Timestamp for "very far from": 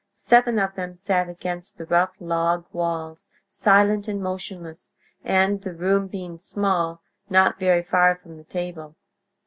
7.59-8.37